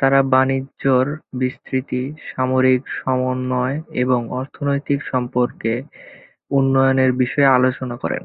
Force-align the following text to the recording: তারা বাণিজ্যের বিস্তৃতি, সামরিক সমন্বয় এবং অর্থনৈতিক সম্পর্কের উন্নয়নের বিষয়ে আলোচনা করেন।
তারা 0.00 0.20
বাণিজ্যের 0.32 1.06
বিস্তৃতি, 1.40 2.02
সামরিক 2.28 2.82
সমন্বয় 2.98 3.76
এবং 4.02 4.20
অর্থনৈতিক 4.40 5.00
সম্পর্কের 5.04 5.80
উন্নয়নের 6.50 7.10
বিষয়ে 7.20 7.54
আলোচনা 7.56 7.96
করেন। 8.02 8.22